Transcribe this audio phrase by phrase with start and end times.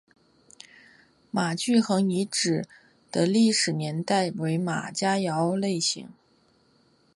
[1.29, 2.67] 马聚垣遗址
[3.11, 6.09] 的历史年代为马家窑类型。